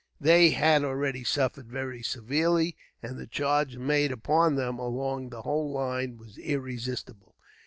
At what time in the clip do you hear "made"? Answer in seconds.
3.77-4.11